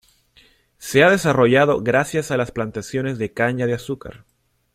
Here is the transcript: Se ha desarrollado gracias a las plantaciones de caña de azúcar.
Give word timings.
Se 0.79 1.03
ha 1.03 1.11
desarrollado 1.11 1.83
gracias 1.83 2.31
a 2.31 2.37
las 2.37 2.49
plantaciones 2.49 3.19
de 3.19 3.33
caña 3.33 3.67
de 3.67 3.75
azúcar. 3.75 4.25